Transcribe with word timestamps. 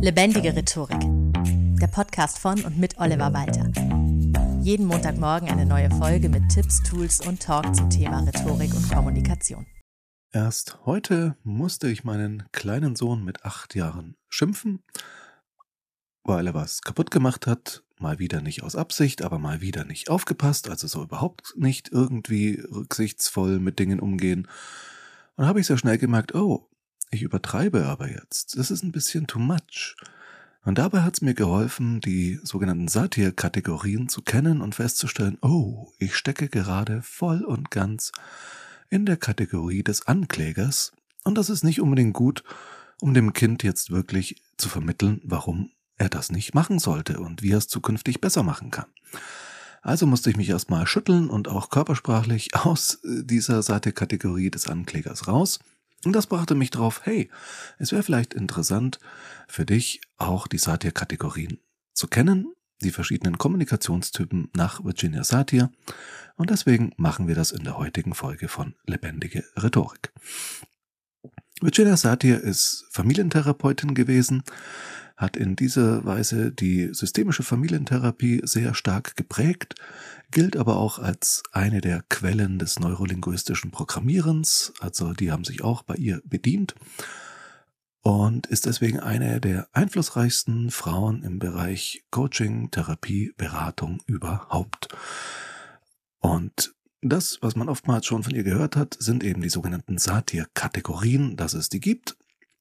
Lebendige 0.00 0.54
Rhetorik. 0.54 1.00
Der 1.80 1.88
Podcast 1.88 2.38
von 2.38 2.64
und 2.64 2.78
mit 2.78 2.98
Oliver 2.98 3.32
Walter. 3.32 3.68
Jeden 4.62 4.86
Montagmorgen 4.86 5.48
eine 5.48 5.66
neue 5.66 5.90
Folge 5.90 6.28
mit 6.28 6.48
Tipps, 6.50 6.80
Tools 6.84 7.26
und 7.26 7.42
Talk 7.42 7.74
zum 7.74 7.90
Thema 7.90 8.20
Rhetorik 8.20 8.72
und 8.74 8.88
Kommunikation. 8.88 9.66
Erst 10.30 10.78
heute 10.86 11.36
musste 11.42 11.88
ich 11.88 12.04
meinen 12.04 12.44
kleinen 12.52 12.94
Sohn 12.94 13.24
mit 13.24 13.44
acht 13.44 13.74
Jahren 13.74 14.16
schimpfen, 14.28 14.84
weil 16.22 16.46
er 16.46 16.54
was 16.54 16.82
kaputt 16.82 17.10
gemacht 17.10 17.48
hat. 17.48 17.82
Mal 17.98 18.20
wieder 18.20 18.40
nicht 18.40 18.62
aus 18.62 18.76
Absicht, 18.76 19.22
aber 19.22 19.40
mal 19.40 19.60
wieder 19.60 19.84
nicht 19.84 20.10
aufgepasst, 20.10 20.70
also 20.70 20.86
so 20.86 21.02
überhaupt 21.02 21.54
nicht 21.56 21.90
irgendwie 21.90 22.62
rücksichtsvoll 22.70 23.58
mit 23.58 23.80
Dingen 23.80 23.98
umgehen. 23.98 24.46
Und 25.34 25.46
habe 25.46 25.58
ich 25.58 25.66
sehr 25.66 25.78
schnell 25.78 25.98
gemerkt, 25.98 26.36
oh, 26.36 26.67
ich 27.10 27.22
übertreibe 27.22 27.86
aber 27.86 28.10
jetzt. 28.10 28.58
Das 28.58 28.70
ist 28.70 28.82
ein 28.82 28.92
bisschen 28.92 29.26
too 29.26 29.38
much. 29.38 29.96
Und 30.64 30.78
dabei 30.78 31.02
hat 31.02 31.14
es 31.14 31.22
mir 31.22 31.34
geholfen, 31.34 32.00
die 32.00 32.40
sogenannten 32.42 32.88
Satir-Kategorien 32.88 34.08
zu 34.08 34.22
kennen 34.22 34.60
und 34.60 34.74
festzustellen, 34.74 35.38
oh, 35.40 35.92
ich 35.98 36.14
stecke 36.14 36.48
gerade 36.48 37.00
voll 37.02 37.42
und 37.42 37.70
ganz 37.70 38.12
in 38.90 39.06
der 39.06 39.16
Kategorie 39.16 39.82
des 39.82 40.06
Anklägers. 40.06 40.92
Und 41.24 41.38
das 41.38 41.48
ist 41.48 41.64
nicht 41.64 41.80
unbedingt 41.80 42.14
gut, 42.14 42.44
um 43.00 43.14
dem 43.14 43.32
Kind 43.32 43.62
jetzt 43.62 43.90
wirklich 43.90 44.42
zu 44.56 44.68
vermitteln, 44.68 45.20
warum 45.24 45.70
er 45.96 46.08
das 46.08 46.30
nicht 46.30 46.54
machen 46.54 46.78
sollte 46.78 47.18
und 47.20 47.42
wie 47.42 47.52
er 47.52 47.58
es 47.58 47.68
zukünftig 47.68 48.20
besser 48.20 48.42
machen 48.42 48.70
kann. 48.70 48.86
Also 49.82 50.06
musste 50.06 50.28
ich 50.28 50.36
mich 50.36 50.48
erstmal 50.48 50.86
schütteln 50.86 51.30
und 51.30 51.48
auch 51.48 51.70
körpersprachlich 51.70 52.54
aus 52.54 52.98
dieser 53.04 53.62
Seite-Kategorie 53.62 54.50
des 54.50 54.68
Anklägers 54.68 55.28
raus 55.28 55.60
und 56.04 56.12
das 56.12 56.26
brachte 56.26 56.54
mich 56.54 56.70
drauf, 56.70 57.02
hey, 57.04 57.30
es 57.78 57.92
wäre 57.92 58.02
vielleicht 58.02 58.34
interessant 58.34 58.98
für 59.48 59.66
dich 59.66 60.00
auch 60.16 60.46
die 60.46 60.58
Satir-Kategorien 60.58 61.58
zu 61.92 62.06
kennen, 62.06 62.52
die 62.80 62.90
verschiedenen 62.90 63.38
Kommunikationstypen 63.38 64.50
nach 64.54 64.84
Virginia 64.84 65.24
Satir. 65.24 65.70
Und 66.36 66.50
deswegen 66.50 66.92
machen 66.96 67.26
wir 67.26 67.34
das 67.34 67.50
in 67.50 67.64
der 67.64 67.76
heutigen 67.76 68.14
Folge 68.14 68.48
von 68.48 68.74
Lebendige 68.86 69.44
Rhetorik. 69.56 70.12
Virginia 71.60 71.96
Satir 71.96 72.40
ist 72.40 72.86
Familientherapeutin 72.92 73.94
gewesen, 73.94 74.44
hat 75.18 75.36
in 75.36 75.56
dieser 75.56 76.04
Weise 76.04 76.52
die 76.52 76.94
systemische 76.94 77.42
Familientherapie 77.42 78.40
sehr 78.44 78.72
stark 78.72 79.16
geprägt, 79.16 79.74
gilt 80.30 80.56
aber 80.56 80.76
auch 80.76 80.98
als 80.98 81.42
eine 81.52 81.80
der 81.80 82.02
Quellen 82.08 82.58
des 82.58 82.78
neurolinguistischen 82.78 83.72
Programmierens, 83.72 84.72
also 84.80 85.12
die 85.12 85.32
haben 85.32 85.44
sich 85.44 85.62
auch 85.62 85.82
bei 85.82 85.96
ihr 85.96 86.22
bedient 86.24 86.76
und 88.02 88.46
ist 88.46 88.66
deswegen 88.66 89.00
eine 89.00 89.40
der 89.40 89.68
einflussreichsten 89.72 90.70
Frauen 90.70 91.22
im 91.24 91.40
Bereich 91.40 92.04
Coaching, 92.10 92.70
Therapie, 92.70 93.34
Beratung 93.36 94.00
überhaupt. 94.06 94.88
Und 96.20 96.74
das, 97.02 97.38
was 97.42 97.56
man 97.56 97.68
oftmals 97.68 98.06
schon 98.06 98.22
von 98.22 98.34
ihr 98.34 98.44
gehört 98.44 98.76
hat, 98.76 98.96
sind 98.98 99.24
eben 99.24 99.42
die 99.42 99.48
sogenannten 99.48 99.98
Satir-Kategorien, 99.98 101.36
dass 101.36 101.54
es 101.54 101.68
die 101.68 101.80
gibt. 101.80 102.16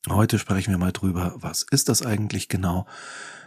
Heute 0.10 0.40
sprechen 0.40 0.72
wir 0.72 0.78
mal 0.78 0.94
drüber, 0.94 1.36
was 1.38 1.64
ist 1.64 1.90
das 1.90 2.02
eigentlich 2.02 2.48
genau? 2.48 2.88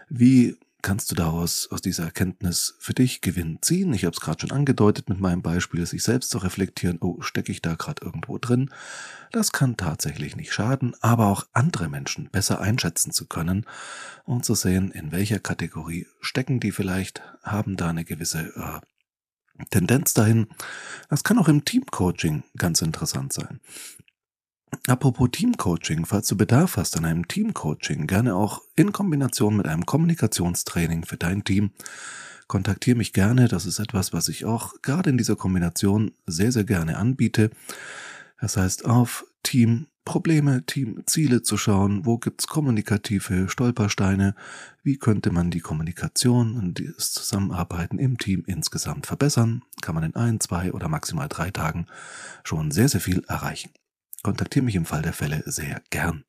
Wie 0.09 0.59
kannst 0.83 1.11
du 1.11 1.15
daraus 1.15 1.69
aus 1.71 1.81
dieser 1.81 2.05
Erkenntnis 2.05 2.77
für 2.79 2.93
dich 2.93 3.23
Gewinn 3.23 3.59
ziehen? 3.63 3.95
Ich 3.95 4.05
habe 4.05 4.15
es 4.15 4.21
gerade 4.21 4.41
schon 4.41 4.53
angedeutet 4.53 5.09
mit 5.09 5.21
meinem 5.21 5.41
Beispiel, 5.41 5.87
sich 5.87 6.03
selbst 6.03 6.31
zu 6.31 6.39
reflektieren, 6.39 6.99
oh, 7.01 7.23
stecke 7.23 7.51
ich 7.51 7.63
da 7.63 7.77
gerade 7.77 8.05
irgendwo 8.05 8.37
drin? 8.39 8.71
Das 9.33 9.53
kann 9.53 9.79
tatsächlich 9.79 10.37
nicht 10.37 10.53
schaden, 10.53 10.95
aber 11.01 11.29
auch 11.29 11.47
andere 11.53 11.89
Menschen 11.89 12.29
besser 12.31 12.61
einschätzen 12.61 13.13
zu 13.13 13.27
können 13.27 13.65
und 14.25 14.45
zu 14.45 14.55
sehen, 14.55 14.91
in 14.91 15.13
welcher 15.13 15.39
Kategorie 15.39 16.07
stecken 16.21 16.61
die 16.61 16.73
vielleicht, 16.73 17.23
haben 17.43 17.77
da 17.77 17.89
eine 17.89 18.05
gewisse 18.05 18.53
äh, 18.55 19.65
Tendenz 19.71 20.15
dahin. 20.15 20.49
Das 21.09 21.25
kann 21.25 21.39
auch 21.39 21.49
im 21.49 21.65
Teamcoaching 21.65 22.43
ganz 22.57 22.83
interessant 22.83 23.33
sein. 23.33 23.61
Apropos 24.87 25.29
Teamcoaching, 25.31 26.07
falls 26.07 26.29
du 26.29 26.37
Bedarf 26.37 26.77
hast 26.77 26.97
an 26.97 27.05
einem 27.05 27.29
Teamcoaching, 27.29 28.07
gerne 28.07 28.35
auch 28.35 28.63
in 28.77 28.93
Kombination 28.93 29.57
mit 29.57 29.67
einem 29.67 29.85
Kommunikationstraining 29.85 31.05
für 31.05 31.17
dein 31.17 31.45
Team, 31.45 31.73
kontaktiere 32.47 32.97
mich 32.97 33.13
gerne. 33.13 33.49
Das 33.49 33.67
ist 33.67 33.79
etwas, 33.79 34.13
was 34.13 34.29
ich 34.29 34.45
auch 34.45 34.75
gerade 34.83 35.11
in 35.11 35.19
dieser 35.19 35.37
Kombination 35.37 36.13
sehr, 36.27 36.53
sehr 36.53 36.65
gerne 36.65 36.97
anbiete. 36.97 37.51
Das 38.41 38.57
heißt, 38.57 38.85
auf 38.85 39.27
Teamprobleme, 39.43 40.65
Teamziele 40.67 41.43
zu 41.43 41.57
schauen, 41.57 42.07
wo 42.07 42.19
gibt's 42.19 42.47
kommunikative 42.47 43.49
Stolpersteine, 43.49 44.35
wie 44.83 44.99
könnte 44.99 45.31
man 45.31 45.51
die 45.51 45.61
Kommunikation 45.61 46.57
und 46.57 46.81
das 46.81 47.13
Zusammenarbeiten 47.13 47.99
im 47.99 48.19
Team 48.19 48.45
insgesamt 48.47 49.07
verbessern, 49.07 49.63
kann 49.83 49.95
man 49.95 50.05
in 50.05 50.17
ein, 50.17 50.41
zwei 50.41 50.73
oder 50.73 50.89
maximal 50.89 51.29
drei 51.29 51.51
Tagen 51.51 51.87
schon 52.45 52.71
sehr, 52.71 52.89
sehr 52.89 53.01
viel 53.01 53.23
erreichen. 53.29 53.71
Kontaktiere 54.23 54.65
mich 54.65 54.75
im 54.75 54.85
Fall 54.85 55.03
der 55.03 55.13
Fälle 55.13 55.43
sehr 55.47 55.83
gern. 55.91 56.25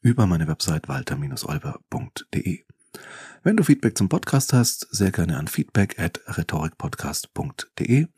Über 0.00 0.26
meine 0.26 0.48
Website 0.48 0.88
walter-olber.de. 0.88 2.64
Wenn 3.42 3.56
du 3.56 3.62
Feedback 3.62 3.96
zum 3.96 4.08
Podcast 4.08 4.52
hast, 4.52 4.88
sehr 4.90 5.12
gerne 5.12 5.36
an 5.36 5.48
feedback 5.48 5.98
at 5.98 6.20
rhetorikpodcast.de. 6.26 8.08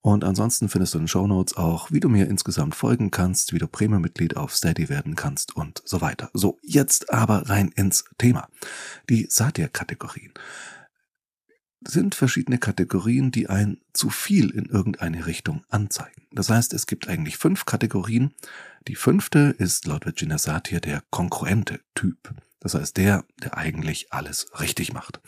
Und 0.00 0.22
ansonsten 0.22 0.68
findest 0.68 0.94
du 0.94 0.98
in 0.98 1.02
den 1.02 1.08
Show 1.08 1.26
Notes 1.26 1.56
auch, 1.56 1.90
wie 1.90 1.98
du 1.98 2.08
mir 2.08 2.28
insgesamt 2.28 2.76
folgen 2.76 3.10
kannst, 3.10 3.52
wie 3.52 3.58
du 3.58 3.66
Premium-Mitglied 3.66 4.36
auf 4.36 4.54
Steady 4.54 4.88
werden 4.88 5.16
kannst 5.16 5.56
und 5.56 5.82
so 5.84 6.00
weiter. 6.00 6.30
So, 6.32 6.60
jetzt 6.62 7.12
aber 7.12 7.48
rein 7.48 7.72
ins 7.74 8.04
Thema. 8.16 8.48
Die 9.10 9.26
Satir-Kategorien 9.28 10.32
sind 11.84 12.14
verschiedene 12.14 12.58
Kategorien, 12.58 13.30
die 13.30 13.48
ein 13.48 13.78
zu 13.92 14.10
viel 14.10 14.50
in 14.50 14.66
irgendeine 14.66 15.26
Richtung 15.26 15.64
anzeigen. 15.68 16.22
Das 16.32 16.50
heißt, 16.50 16.72
es 16.74 16.86
gibt 16.86 17.08
eigentlich 17.08 17.36
fünf 17.36 17.64
Kategorien. 17.64 18.32
Die 18.88 18.94
fünfte 18.94 19.54
ist 19.58 19.86
laut 19.86 20.06
Virginia 20.06 20.38
Satir 20.38 20.80
der 20.80 21.02
konkurrente 21.10 21.80
Typ. 21.94 22.34
Das 22.60 22.74
heißt, 22.74 22.96
der, 22.96 23.24
der 23.42 23.56
eigentlich 23.56 24.12
alles 24.12 24.46
richtig 24.58 24.92
macht. 24.92 25.20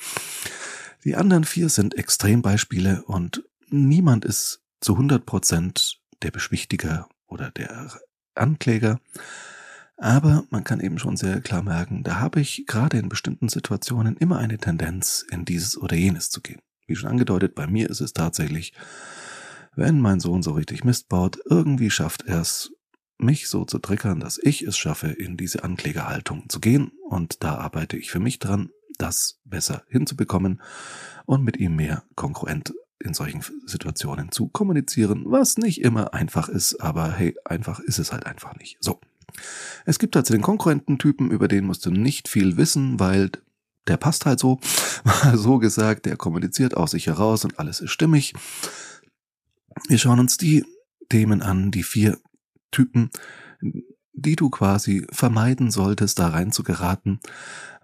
Die 1.04 1.16
anderen 1.16 1.44
vier 1.44 1.68
sind 1.68 1.94
Extrembeispiele 1.94 3.04
und 3.04 3.44
niemand 3.68 4.24
ist 4.24 4.62
zu 4.80 4.94
100 4.94 5.24
Prozent 5.24 6.00
der 6.22 6.30
Beschwichtiger 6.30 7.08
oder 7.26 7.50
der 7.50 7.92
Ankläger. 8.34 9.00
Aber 9.98 10.44
man 10.50 10.62
kann 10.62 10.78
eben 10.78 10.98
schon 10.98 11.16
sehr 11.16 11.40
klar 11.40 11.62
merken, 11.62 12.04
da 12.04 12.20
habe 12.20 12.40
ich 12.40 12.64
gerade 12.66 12.98
in 12.98 13.08
bestimmten 13.08 13.48
Situationen 13.48 14.16
immer 14.16 14.38
eine 14.38 14.56
Tendenz, 14.56 15.26
in 15.30 15.44
dieses 15.44 15.76
oder 15.76 15.96
jenes 15.96 16.30
zu 16.30 16.40
gehen. 16.40 16.60
Wie 16.86 16.94
schon 16.94 17.10
angedeutet, 17.10 17.56
bei 17.56 17.66
mir 17.66 17.90
ist 17.90 18.00
es 18.00 18.12
tatsächlich, 18.12 18.72
wenn 19.74 20.00
mein 20.00 20.20
Sohn 20.20 20.42
so 20.42 20.52
richtig 20.52 20.84
Mist 20.84 21.08
baut, 21.08 21.38
irgendwie 21.46 21.90
schafft 21.90 22.22
er 22.26 22.40
es, 22.40 22.72
mich 23.18 23.48
so 23.48 23.64
zu 23.64 23.80
triggern, 23.80 24.20
dass 24.20 24.38
ich 24.40 24.62
es 24.62 24.78
schaffe, 24.78 25.08
in 25.08 25.36
diese 25.36 25.64
Anklägerhaltung 25.64 26.48
zu 26.48 26.60
gehen. 26.60 26.92
Und 27.08 27.42
da 27.42 27.56
arbeite 27.56 27.96
ich 27.96 28.12
für 28.12 28.20
mich 28.20 28.38
dran, 28.38 28.70
das 28.98 29.40
besser 29.44 29.82
hinzubekommen 29.88 30.62
und 31.26 31.42
mit 31.42 31.56
ihm 31.56 31.74
mehr 31.74 32.04
konkurrent 32.14 32.72
in 33.00 33.14
solchen 33.14 33.42
Situationen 33.66 34.30
zu 34.30 34.48
kommunizieren, 34.48 35.24
was 35.26 35.56
nicht 35.58 35.80
immer 35.80 36.14
einfach 36.14 36.48
ist, 36.48 36.80
aber 36.80 37.12
hey, 37.12 37.36
einfach 37.44 37.80
ist 37.80 37.98
es 37.98 38.12
halt 38.12 38.26
einfach 38.26 38.56
nicht. 38.56 38.76
So. 38.80 39.00
Es 39.84 39.98
gibt 39.98 40.16
also 40.16 40.32
den 40.32 40.42
Konkurrententypen, 40.42 41.30
über 41.30 41.48
den 41.48 41.64
musst 41.64 41.86
du 41.86 41.90
nicht 41.90 42.28
viel 42.28 42.56
wissen, 42.56 43.00
weil 43.00 43.30
der 43.86 43.96
passt 43.96 44.26
halt 44.26 44.38
so, 44.38 44.60
mal 45.04 45.36
so 45.36 45.58
gesagt, 45.58 46.06
der 46.06 46.16
kommuniziert 46.16 46.76
aus 46.76 46.92
sich 46.92 47.06
heraus 47.06 47.44
und 47.44 47.58
alles 47.58 47.80
ist 47.80 47.90
stimmig. 47.90 48.34
Wir 49.88 49.98
schauen 49.98 50.20
uns 50.20 50.36
die 50.36 50.64
Themen 51.08 51.42
an, 51.42 51.70
die 51.70 51.82
vier 51.82 52.18
Typen, 52.70 53.10
die 54.22 54.36
du 54.36 54.50
quasi 54.50 55.06
vermeiden 55.10 55.70
solltest, 55.70 56.18
da 56.18 56.28
rein 56.28 56.52
zu 56.52 56.62
geraten, 56.62 57.20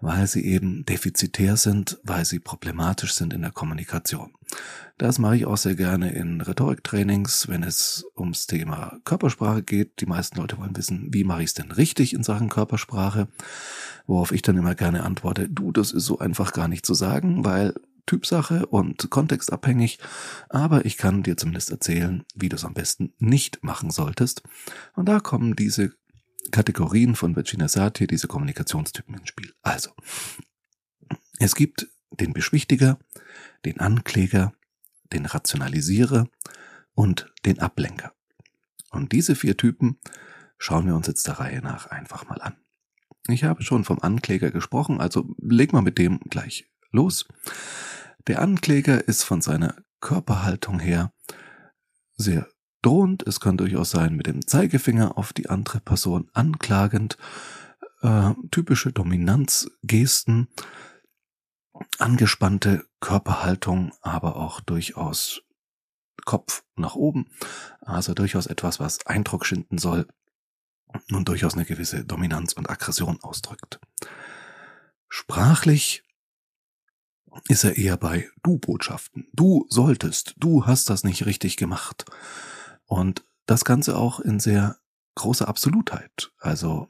weil 0.01 0.27
sie 0.27 0.45
eben 0.45 0.85
defizitär 0.85 1.57
sind, 1.57 1.99
weil 2.03 2.25
sie 2.25 2.39
problematisch 2.39 3.13
sind 3.13 3.33
in 3.33 3.41
der 3.41 3.51
Kommunikation. 3.51 4.33
Das 4.97 5.19
mache 5.19 5.35
ich 5.35 5.45
auch 5.45 5.57
sehr 5.57 5.75
gerne 5.75 6.13
in 6.13 6.39
Rhetoriktrainings, 6.39 7.49
wenn 7.49 7.63
es 7.63 8.05
ums 8.17 8.47
Thema 8.47 8.99
Körpersprache 9.03 9.61
geht. 9.61 9.99
Die 9.99 10.05
meisten 10.05 10.37
Leute 10.37 10.57
wollen 10.57 10.77
wissen, 10.77 11.13
wie 11.13 11.25
mache 11.25 11.41
ich 11.41 11.47
es 11.47 11.53
denn 11.53 11.71
richtig 11.71 12.13
in 12.13 12.23
Sachen 12.23 12.49
Körpersprache, 12.49 13.27
worauf 14.07 14.31
ich 14.31 14.41
dann 14.41 14.57
immer 14.57 14.75
gerne 14.75 15.03
antworte, 15.03 15.49
du, 15.49 15.71
das 15.71 15.91
ist 15.91 16.05
so 16.05 16.19
einfach 16.19 16.53
gar 16.53 16.67
nicht 16.67 16.85
zu 16.85 16.93
sagen, 16.93 17.43
weil 17.43 17.73
Typsache 18.05 18.67
und 18.67 19.09
kontextabhängig, 19.09 19.99
aber 20.49 20.85
ich 20.85 20.97
kann 20.97 21.23
dir 21.23 21.37
zumindest 21.37 21.71
erzählen, 21.71 22.23
wie 22.35 22.49
du 22.49 22.55
es 22.55 22.65
am 22.65 22.73
besten 22.73 23.13
nicht 23.17 23.63
machen 23.63 23.89
solltest. 23.89 24.43
Und 24.95 25.09
da 25.09 25.19
kommen 25.19 25.55
diese 25.55 25.93
Kategorien 26.51 27.15
von 27.15 27.35
Virginia 27.35 27.67
Satir, 27.67 28.07
diese 28.07 28.27
Kommunikationstypen 28.27 29.15
ins 29.15 29.29
Spiel. 29.29 29.53
Also, 29.61 29.91
es 31.39 31.55
gibt 31.55 31.87
den 32.11 32.33
Beschwichtiger, 32.33 32.99
den 33.65 33.79
Ankläger, 33.79 34.53
den 35.11 35.25
Rationalisierer 35.25 36.27
und 36.93 37.33
den 37.45 37.59
Ablenker. 37.59 38.13
Und 38.91 39.11
diese 39.11 39.35
vier 39.35 39.57
Typen 39.57 39.99
schauen 40.57 40.87
wir 40.87 40.95
uns 40.95 41.07
jetzt 41.07 41.27
der 41.27 41.39
Reihe 41.39 41.61
nach 41.61 41.87
einfach 41.87 42.27
mal 42.27 42.41
an. 42.41 42.55
Ich 43.27 43.43
habe 43.43 43.63
schon 43.63 43.83
vom 43.83 43.99
Ankläger 43.99 44.51
gesprochen, 44.51 45.01
also 45.01 45.35
leg 45.39 45.73
mal 45.73 45.81
mit 45.81 45.97
dem 45.97 46.19
gleich 46.29 46.69
los. 46.91 47.25
Der 48.27 48.41
Ankläger 48.41 49.07
ist 49.07 49.23
von 49.23 49.41
seiner 49.41 49.75
Körperhaltung 49.99 50.79
her 50.79 51.11
sehr 52.15 52.47
drohend. 52.85 53.23
Es 53.27 53.39
kann 53.39 53.57
durchaus 53.57 53.91
sein 53.91 54.15
mit 54.15 54.27
dem 54.27 54.45
Zeigefinger 54.45 55.17
auf 55.17 55.33
die 55.33 55.49
andere 55.49 55.79
Person 55.79 56.29
anklagend. 56.33 57.17
Äh, 58.01 58.33
typische 58.51 58.91
Dominanzgesten, 58.91 60.47
angespannte 61.97 62.85
Körperhaltung, 62.99 63.93
aber 64.01 64.35
auch 64.35 64.61
durchaus 64.61 65.41
Kopf 66.25 66.63
nach 66.75 66.95
oben. 66.95 67.29
Also 67.81 68.13
durchaus 68.13 68.45
etwas, 68.47 68.79
was 68.79 69.05
Eindruck 69.05 69.45
schinden 69.45 69.77
soll 69.77 70.07
und 71.11 71.27
durchaus 71.27 71.53
eine 71.55 71.65
gewisse 71.65 72.05
Dominanz 72.05 72.53
und 72.53 72.69
Aggression 72.69 73.19
ausdrückt. 73.21 73.79
Sprachlich 75.09 76.03
ist 77.47 77.63
er 77.63 77.77
eher 77.77 77.97
bei 77.97 78.29
Du-Botschaften. 78.43 79.27
Du 79.33 79.65
solltest, 79.69 80.35
du 80.37 80.65
hast 80.65 80.89
das 80.89 81.03
nicht 81.03 81.25
richtig 81.25 81.57
gemacht. 81.57 82.05
Und 82.85 83.25
das 83.45 83.65
Ganze 83.65 83.97
auch 83.97 84.19
in 84.19 84.39
sehr 84.39 84.77
großer 85.15 85.47
Absolutheit. 85.47 86.31
Also 86.39 86.89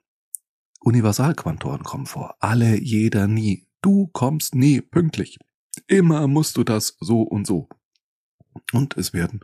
Universalquantoren 0.80 1.84
kommen 1.84 2.06
vor. 2.06 2.36
Alle, 2.40 2.80
jeder, 2.80 3.28
nie. 3.28 3.68
Du 3.82 4.08
kommst 4.08 4.56
nie 4.56 4.82
pünktlich. 4.82 5.38
Immer 5.88 6.28
musst 6.28 6.58
du 6.58 6.64
das 6.64 6.98
so 7.00 7.22
und 7.22 7.46
so. 7.46 7.68
Und 8.72 8.98
es 8.98 9.14
werden 9.14 9.42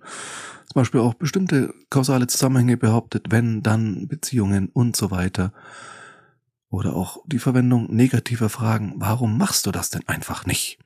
zum 0.65 0.81
Beispiel 0.81 1.01
auch 1.01 1.15
bestimmte 1.15 1.73
kausale 1.89 2.27
Zusammenhänge 2.27 2.77
behauptet, 2.77 3.27
wenn, 3.29 3.61
dann, 3.61 4.07
Beziehungen 4.07 4.69
und 4.69 4.95
so 4.95 5.11
weiter. 5.11 5.51
Oder 6.69 6.95
auch 6.95 7.17
die 7.25 7.39
Verwendung 7.39 7.93
negativer 7.93 8.49
Fragen. 8.49 8.93
Warum 8.95 9.37
machst 9.37 9.65
du 9.65 9.71
das 9.71 9.89
denn 9.89 10.07
einfach 10.07 10.45
nicht? 10.45 10.79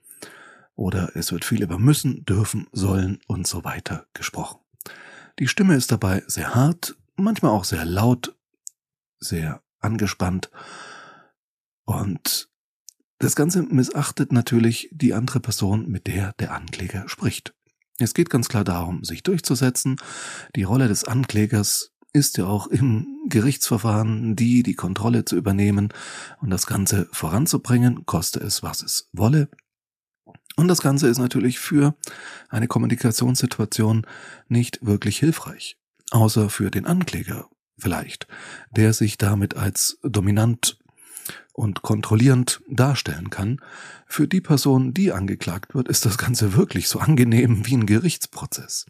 Oder 0.75 1.15
es 1.15 1.31
wird 1.31 1.45
viel 1.45 1.61
über 1.61 1.77
müssen, 1.77 2.25
dürfen, 2.25 2.67
sollen 2.71 3.19
und 3.27 3.45
so 3.45 3.63
weiter 3.63 4.07
gesprochen. 4.13 4.64
Die 5.39 5.47
Stimme 5.47 5.75
ist 5.75 5.91
dabei 5.91 6.23
sehr 6.27 6.55
hart, 6.55 6.95
manchmal 7.15 7.51
auch 7.51 7.65
sehr 7.65 7.85
laut, 7.85 8.35
sehr 9.19 9.61
angespannt 9.79 10.49
und 11.85 12.49
das 13.19 13.35
Ganze 13.35 13.63
missachtet 13.63 14.31
natürlich 14.31 14.89
die 14.91 15.13
andere 15.13 15.39
Person, 15.39 15.87
mit 15.87 16.07
der 16.07 16.33
der 16.33 16.53
Ankläger 16.53 17.07
spricht. 17.07 17.53
Es 17.97 18.13
geht 18.13 18.29
ganz 18.29 18.49
klar 18.49 18.65
darum, 18.65 19.05
sich 19.05 19.23
durchzusetzen. 19.23 19.95
Die 20.55 20.63
Rolle 20.63 20.89
des 20.89 21.05
Anklägers 21.05 21.93
ist 22.11 22.37
ja 22.37 22.45
auch 22.45 22.67
im 22.67 23.07
Gerichtsverfahren 23.29 24.35
die, 24.35 24.63
die 24.63 24.75
Kontrolle 24.75 25.23
zu 25.23 25.37
übernehmen 25.37 25.93
und 26.41 26.49
das 26.49 26.65
Ganze 26.65 27.07
voranzubringen, 27.11 28.05
koste 28.05 28.39
es, 28.41 28.63
was 28.63 28.83
es 28.83 29.09
wolle. 29.13 29.49
Und 30.55 30.67
das 30.67 30.81
Ganze 30.81 31.07
ist 31.07 31.17
natürlich 31.17 31.59
für 31.59 31.95
eine 32.49 32.67
Kommunikationssituation 32.67 34.05
nicht 34.47 34.79
wirklich 34.81 35.19
hilfreich. 35.19 35.77
Außer 36.11 36.49
für 36.49 36.71
den 36.71 36.85
Ankläger 36.85 37.49
vielleicht, 37.77 38.27
der 38.71 38.93
sich 38.93 39.17
damit 39.17 39.55
als 39.55 39.97
dominant 40.03 40.77
und 41.55 41.81
kontrollierend 41.81 42.61
darstellen 42.69 43.29
kann. 43.29 43.59
Für 44.07 44.27
die 44.27 44.41
Person, 44.41 44.93
die 44.93 45.11
angeklagt 45.11 45.73
wird, 45.73 45.87
ist 45.87 46.05
das 46.05 46.17
Ganze 46.17 46.53
wirklich 46.55 46.89
so 46.89 46.99
angenehm 46.99 47.65
wie 47.65 47.75
ein 47.75 47.85
Gerichtsprozess. 47.85 48.85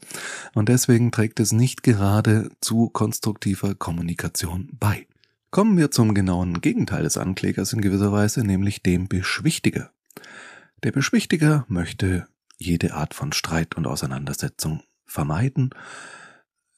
Und 0.53 0.67
deswegen 0.67 1.11
trägt 1.11 1.39
es 1.39 1.51
nicht 1.51 1.83
gerade 1.83 2.49
zu 2.61 2.89
konstruktiver 2.89 3.75
Kommunikation 3.75 4.69
bei. 4.79 5.07
Kommen 5.51 5.77
wir 5.77 5.91
zum 5.91 6.13
genauen 6.13 6.59
Gegenteil 6.59 7.03
des 7.03 7.17
Anklägers 7.17 7.71
in 7.71 7.81
gewisser 7.81 8.11
Weise, 8.11 8.43
nämlich 8.43 8.81
dem 8.81 9.07
Beschwichtiger. 9.07 9.91
Der 10.83 10.91
Beschwichtiger 10.91 11.65
möchte 11.67 12.27
jede 12.57 12.93
Art 12.93 13.13
von 13.13 13.33
Streit 13.33 13.75
und 13.75 13.87
Auseinandersetzung 13.87 14.83
vermeiden, 15.05 15.71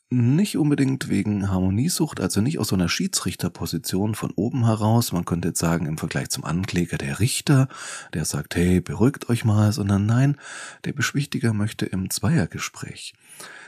nicht 0.09 0.57
unbedingt 0.57 1.09
wegen 1.09 1.49
Harmoniesucht, 1.49 2.21
also 2.21 2.39
nicht 2.39 2.59
aus 2.59 2.69
so 2.69 2.75
einer 2.75 2.87
Schiedsrichterposition 2.87 4.15
von 4.15 4.31
oben 4.31 4.65
heraus. 4.65 5.11
Man 5.11 5.25
könnte 5.25 5.49
jetzt 5.49 5.59
sagen, 5.59 5.85
im 5.85 5.97
Vergleich 5.97 6.29
zum 6.29 6.45
Ankläger 6.45 6.97
der 6.97 7.19
Richter, 7.19 7.67
der 8.13 8.23
sagt, 8.23 8.55
hey, 8.55 8.79
beruhigt 8.79 9.27
euch 9.27 9.43
mal, 9.43 9.73
sondern 9.73 10.05
nein, 10.05 10.37
der 10.85 10.93
Beschwichtiger 10.93 11.51
möchte 11.51 11.85
im 11.85 12.09
Zweiergespräch 12.09 13.15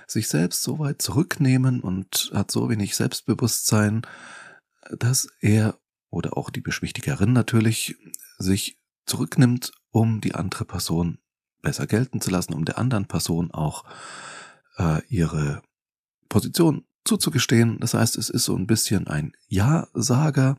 sich 0.08 0.30
selbst 0.30 0.64
so 0.64 0.80
weit 0.80 1.02
zurücknehmen 1.02 1.82
und 1.82 2.32
hat 2.34 2.52
so 2.52 2.70
wenig 2.70 2.96
Selbstbewusstsein, 2.96 4.04
dass 4.98 5.28
er 5.42 5.78
oder 6.10 6.38
auch 6.38 6.50
die 6.50 6.62
Beschwichtigerin 6.62 7.34
natürlich 7.34 7.98
sich 8.38 8.80
zurücknimmt, 9.06 9.74
um 9.92 10.22
die 10.22 10.36
andere 10.36 10.66
Person 10.66 11.20
besser 11.62 11.88
gelten 11.88 12.22
zu 12.22 12.32
lassen, 12.32 12.54
um 12.54 12.66
der 12.66 12.78
anderen 12.78 13.06
Person 13.06 13.52
auch 13.52 13.86
äh, 14.78 15.02
ihre 15.10 15.62
Position 16.30 16.86
zuzugestehen. 17.06 17.80
Das 17.80 17.94
heißt, 17.94 18.18
es 18.18 18.30
ist 18.30 18.46
so 18.46 18.56
ein 18.56 18.68
bisschen 18.68 19.08
ein 19.08 19.34
Ja-Sager, 19.48 20.58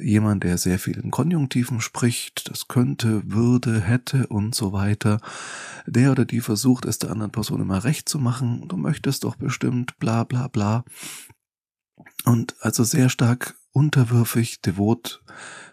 jemand, 0.00 0.44
der 0.44 0.58
sehr 0.58 0.78
viel 0.78 0.98
in 0.98 1.10
Konjunktiven 1.10 1.80
spricht, 1.80 2.50
das 2.50 2.68
könnte, 2.68 3.22
würde, 3.26 3.80
hätte 3.80 4.26
und 4.26 4.54
so 4.54 4.72
weiter. 4.72 5.20
Der 5.86 6.10
oder 6.10 6.24
die 6.24 6.40
versucht 6.40 6.84
es 6.84 6.98
der 6.98 7.10
anderen 7.10 7.32
Person 7.32 7.60
immer 7.60 7.84
recht 7.84 8.08
zu 8.08 8.18
machen. 8.18 8.66
Du 8.68 8.76
möchtest 8.76 9.24
doch 9.24 9.36
bestimmt, 9.36 9.98
bla 9.98 10.24
bla 10.24 10.48
bla. 10.48 10.84
Und 12.24 12.56
also 12.60 12.84
sehr 12.84 13.08
stark 13.08 13.54
unterwürfig, 13.72 14.60
devot, 14.62 15.22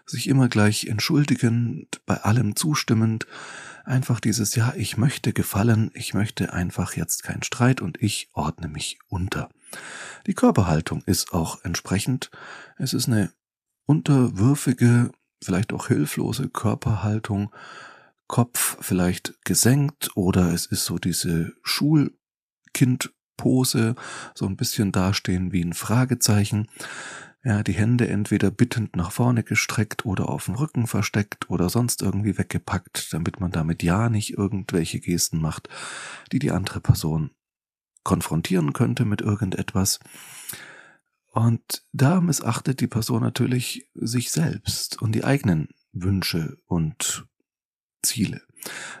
sich 0.06 0.28
immer 0.28 0.48
gleich 0.48 0.86
entschuldigend, 0.86 2.00
bei 2.06 2.22
allem 2.22 2.56
zustimmend, 2.56 3.26
einfach 3.84 4.20
dieses, 4.20 4.54
ja, 4.54 4.72
ich 4.76 4.96
möchte 4.96 5.32
gefallen, 5.32 5.90
ich 5.94 6.14
möchte 6.14 6.52
einfach 6.52 6.96
jetzt 6.96 7.22
keinen 7.22 7.42
Streit 7.42 7.80
und 7.80 8.02
ich 8.02 8.28
ordne 8.32 8.68
mich 8.68 8.98
unter. 9.08 9.48
Die 10.26 10.34
Körperhaltung 10.34 11.02
ist 11.06 11.32
auch 11.32 11.64
entsprechend. 11.64 12.30
Es 12.78 12.92
ist 12.92 13.08
eine 13.08 13.32
unterwürfige, 13.86 15.10
vielleicht 15.42 15.72
auch 15.72 15.88
hilflose 15.88 16.48
Körperhaltung, 16.48 17.52
Kopf 18.28 18.76
vielleicht 18.80 19.34
gesenkt 19.44 20.10
oder 20.14 20.52
es 20.52 20.66
ist 20.66 20.84
so 20.84 20.98
diese 20.98 21.52
Schulkindpose, 21.62 23.96
so 24.34 24.46
ein 24.46 24.56
bisschen 24.56 24.92
dastehen 24.92 25.52
wie 25.52 25.62
ein 25.62 25.74
Fragezeichen 25.74 26.68
ja, 27.44 27.62
die 27.62 27.72
Hände 27.72 28.08
entweder 28.08 28.50
bittend 28.50 28.94
nach 28.94 29.10
vorne 29.10 29.42
gestreckt 29.42 30.06
oder 30.06 30.28
auf 30.28 30.44
dem 30.44 30.54
Rücken 30.54 30.86
versteckt 30.86 31.50
oder 31.50 31.68
sonst 31.68 32.00
irgendwie 32.00 32.38
weggepackt, 32.38 33.12
damit 33.12 33.40
man 33.40 33.50
damit 33.50 33.82
ja 33.82 34.08
nicht 34.08 34.34
irgendwelche 34.38 35.00
Gesten 35.00 35.40
macht, 35.40 35.68
die 36.30 36.38
die 36.38 36.52
andere 36.52 36.80
Person 36.80 37.30
konfrontieren 38.04 38.72
könnte 38.72 39.04
mit 39.04 39.20
irgendetwas. 39.20 39.98
Und 41.32 41.84
da 41.92 42.20
missachtet 42.20 42.80
die 42.80 42.86
Person 42.86 43.22
natürlich 43.22 43.90
sich 43.94 44.30
selbst 44.30 45.00
und 45.00 45.12
die 45.12 45.24
eigenen 45.24 45.68
Wünsche 45.92 46.58
und 46.66 47.26
Ziele. 48.02 48.42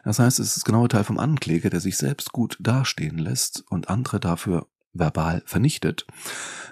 Das 0.04 0.18
heißt, 0.18 0.40
es 0.40 0.48
ist 0.48 0.56
das 0.58 0.64
genaue 0.64 0.88
Teil 0.88 1.04
vom 1.04 1.18
Ankläger, 1.18 1.70
der 1.70 1.80
sich 1.80 1.96
selbst 1.96 2.32
gut 2.32 2.56
dastehen 2.60 3.18
lässt 3.18 3.64
und 3.68 3.88
andere 3.88 4.18
dafür 4.18 4.68
verbal 4.92 5.42
vernichtet, 5.46 6.06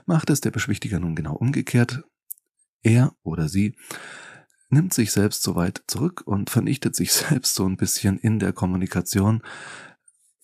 macht 0.06 0.30
es 0.30 0.40
der 0.40 0.50
Beschwichtiger 0.50 1.00
nun 1.00 1.14
genau 1.14 1.34
umgekehrt. 1.34 2.02
Er 2.82 3.14
oder 3.22 3.48
sie 3.48 3.76
nimmt 4.70 4.94
sich 4.94 5.12
selbst 5.12 5.42
so 5.42 5.56
weit 5.56 5.82
zurück 5.86 6.22
und 6.24 6.50
vernichtet 6.50 6.96
sich 6.96 7.12
selbst 7.12 7.54
so 7.54 7.66
ein 7.66 7.76
bisschen 7.76 8.18
in 8.18 8.38
der 8.38 8.52
Kommunikation, 8.52 9.42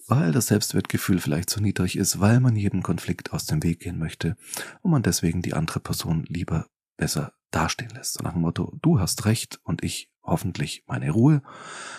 weil 0.08 0.32
das 0.32 0.46
Selbstwertgefühl 0.46 1.20
vielleicht 1.20 1.50
zu 1.50 1.60
niedrig 1.60 1.96
ist, 1.96 2.20
weil 2.20 2.40
man 2.40 2.54
jeden 2.54 2.82
Konflikt 2.82 3.32
aus 3.32 3.46
dem 3.46 3.62
Weg 3.62 3.80
gehen 3.80 3.98
möchte 3.98 4.36
und 4.82 4.90
man 4.90 5.02
deswegen 5.02 5.42
die 5.42 5.54
andere 5.54 5.80
Person 5.80 6.24
lieber 6.28 6.66
besser 6.96 7.32
dastehen 7.50 7.90
lässt. 7.90 8.14
So 8.14 8.24
nach 8.24 8.32
dem 8.32 8.42
Motto, 8.42 8.76
du 8.82 9.00
hast 9.00 9.24
recht 9.24 9.60
und 9.64 9.82
ich 9.82 10.10
hoffentlich 10.22 10.84
meine 10.86 11.10
Ruhe, 11.10 11.42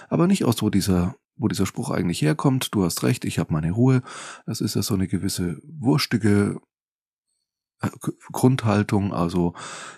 aber 0.10 0.28
nicht 0.28 0.46
aus 0.46 0.58
so 0.58 0.70
dieser 0.70 1.16
wo 1.38 1.48
dieser 1.48 1.66
Spruch 1.66 1.92
eigentlich 1.92 2.22
herkommt, 2.22 2.74
du 2.74 2.84
hast 2.84 3.04
recht, 3.04 3.26
ich 3.26 3.40
habe 3.40 3.54
meine 3.54 3.72
Ruhe. 3.72 4.02
Das 4.46 4.62
ist 4.62 4.76
ja 4.76 4.82
so 4.82 4.94
eine 4.94 5.08
gewisse 5.08 5.60
wurstige 5.64 6.60
äh, 7.82 7.90
Grundhaltung, 8.32 9.14
also 9.14 9.54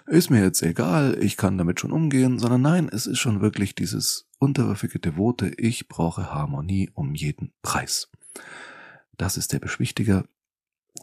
ist 0.05 0.29
mir 0.29 0.43
jetzt 0.43 0.61
egal, 0.61 1.17
ich 1.21 1.37
kann 1.37 1.57
damit 1.57 1.79
schon 1.79 1.91
umgehen, 1.91 2.39
sondern 2.39 2.61
nein, 2.61 2.89
es 2.91 3.07
ist 3.07 3.19
schon 3.19 3.41
wirklich 3.41 3.75
dieses 3.75 4.27
unterwürfige 4.39 4.99
Devote, 4.99 5.51
ich 5.57 5.87
brauche 5.87 6.33
Harmonie 6.33 6.89
um 6.93 7.15
jeden 7.15 7.53
Preis. 7.61 8.09
Das 9.17 9.37
ist 9.37 9.53
der 9.53 9.59
Beschwichtiger. 9.59 10.25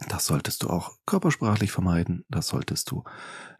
Das 0.09 0.25
solltest 0.25 0.63
du 0.63 0.69
auch 0.69 0.97
körpersprachlich 1.05 1.71
vermeiden. 1.71 2.25
Das 2.29 2.47
solltest 2.47 2.91
du 2.91 3.03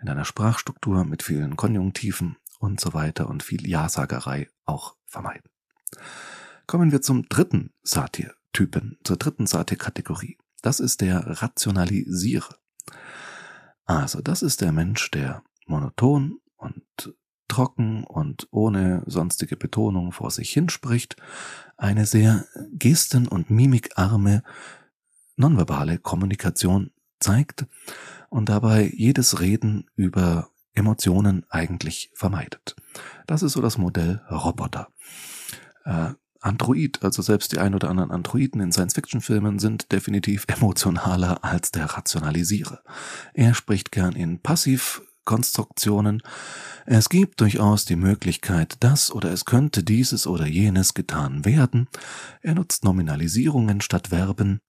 in 0.02 0.10
einer 0.10 0.26
Sprachstruktur 0.26 1.04
mit 1.04 1.24
vielen 1.24 1.56
Konjunktiven 1.56 2.38
und 2.60 2.80
so 2.80 2.94
weiter 2.94 3.30
und 3.30 3.44
viel 3.44 3.68
Ja-Sagerei 3.68 4.50
auch 4.66 4.96
vermeiden. 5.06 5.50
Kommen 6.68 6.92
wir 6.92 7.02
zum 7.02 7.30
dritten 7.30 7.72
Satir-Typen, 7.84 8.98
zur 9.06 9.16
dritten 9.16 9.48
Satir-Kategorie. 9.48 10.38
Das 10.62 10.82
ist 10.82 11.00
der 11.00 11.42
Rationalisierer. 11.42 12.58
Also, 13.86 14.22
das 14.22 14.42
ist 14.42 14.60
der 14.60 14.74
Mensch, 14.74 15.10
der 15.12 15.44
monoton 15.66 16.42
und 16.58 17.16
trocken 17.48 18.04
und 18.04 18.50
ohne 18.52 19.02
sonstige 19.06 19.56
Betonung 19.56 20.12
vor 20.12 20.30
sich 20.30 20.52
hinspricht, 20.52 21.16
eine 21.78 22.06
sehr 22.06 22.46
gesten- 22.74 23.30
und 23.30 23.50
mimikarme 23.50 24.44
nonverbale 25.38 26.00
Kommunikation 26.00 26.92
zeigt 27.22 27.66
und 28.30 28.50
dabei 28.50 28.92
jedes 28.94 29.40
Reden 29.40 29.86
über 29.96 30.50
Emotionen 30.74 31.46
eigentlich 31.50 32.12
vermeidet. 32.14 32.76
Das 33.26 33.42
ist 33.42 33.54
so 33.54 33.62
das 33.62 33.78
Modell 33.78 34.22
Roboter. 34.30 34.90
Äh, 35.86 36.10
Android, 36.48 37.04
also 37.04 37.22
selbst 37.22 37.52
die 37.52 37.60
ein 37.60 37.76
oder 37.76 37.90
anderen 37.90 38.12
Androiden 38.12 38.62
in 38.62 38.72
Science-Fiction-Filmen 38.72 39.60
sind 39.60 39.92
definitiv 39.92 40.46
emotionaler 40.48 41.44
als 41.44 41.72
der 41.72 41.86
Rationalisierer. 41.86 42.82
Er 43.34 43.54
spricht 43.54 43.92
gern 43.92 44.16
in 44.16 44.40
Passivkonstruktionen. 44.42 46.24
Es 46.86 47.10
gibt 47.10 47.42
durchaus 47.42 47.84
die 47.84 47.98
Möglichkeit, 47.98 48.78
dass 48.80 49.12
oder 49.12 49.32
es 49.32 49.44
könnte 49.44 49.84
dieses 49.84 50.26
oder 50.26 50.48
jenes 50.48 50.94
getan 50.94 51.44
werden. 51.44 51.90
Er 52.42 52.56
nutzt 52.56 52.86
Nominalisierungen 52.86 53.82
statt 53.82 54.08
Verben 54.08 54.62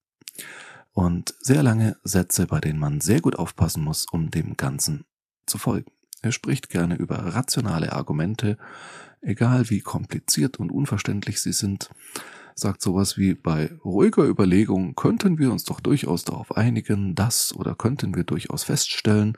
und 0.93 1.35
sehr 1.41 1.63
lange 1.63 1.97
Sätze, 2.03 2.49
bei 2.49 2.59
denen 2.59 2.81
man 2.81 3.01
sehr 3.01 3.21
gut 3.21 3.37
aufpassen 3.37 3.85
muss, 3.85 4.05
um 4.11 4.33
dem 4.33 4.57
Ganzen 4.57 5.05
zu 5.47 5.59
folgen. 5.59 5.93
Er 6.23 6.33
spricht 6.33 6.71
gerne 6.71 6.97
über 6.97 7.19
rationale 7.19 7.93
Argumente, 7.93 8.59
egal 9.21 9.71
wie 9.71 9.81
kompliziert 9.81 10.59
und 10.59 10.71
unverständlich 10.71 11.41
sie 11.41 11.53
sind, 11.53 11.91
sagt 12.55 12.83
sowas 12.83 13.17
wie 13.17 13.35
bei 13.35 13.71
ruhiger 13.85 14.25
Überlegung 14.25 14.95
könnten 14.95 15.39
wir 15.39 15.53
uns 15.53 15.65
doch 15.65 15.81
durchaus 15.81 16.25
darauf 16.25 16.57
einigen, 16.57 17.15
dass 17.15 17.55
oder 17.55 17.75
könnten 17.75 18.15
wir 18.15 18.25
durchaus 18.25 18.65
feststellen, 18.65 19.37